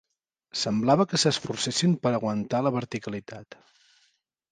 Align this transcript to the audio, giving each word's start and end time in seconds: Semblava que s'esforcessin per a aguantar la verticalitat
Semblava 0.59 1.05
que 1.11 1.19
s'esforcessin 1.23 1.93
per 2.05 2.13
a 2.13 2.19
aguantar 2.21 2.63
la 2.69 2.73
verticalitat 2.79 3.59